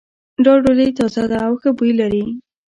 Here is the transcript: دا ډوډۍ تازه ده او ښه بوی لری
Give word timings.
دا 0.43 0.53
ډوډۍ 0.63 0.89
تازه 0.97 1.23
ده 1.31 1.37
او 1.47 1.53
ښه 1.61 1.69
بوی 1.77 1.91
لری 1.99 2.25